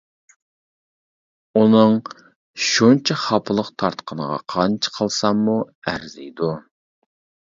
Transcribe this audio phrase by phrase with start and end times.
[1.59, 1.91] ئۇنىڭ
[2.67, 5.59] شۇنچە خاپىلىق تارتقىنىغا قانچە قىلساممۇ
[5.93, 6.49] ئەرزىيدۇ.